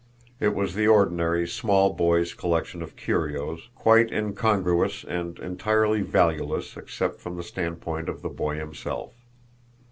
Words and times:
It 0.39 0.55
was 0.55 0.73
the 0.73 0.87
ordinary 0.87 1.47
small 1.47 1.93
boy's 1.93 2.33
collection 2.33 2.81
of 2.81 2.95
curios, 2.95 3.69
quite 3.75 4.11
incongruous 4.11 5.03
and 5.03 5.37
entirely 5.37 6.01
valueless 6.01 6.75
except 6.75 7.19
from 7.19 7.37
the 7.37 7.43
standpoint 7.43 8.09
of 8.09 8.23
the 8.23 8.29
boy 8.29 8.57
himself. 8.57 9.13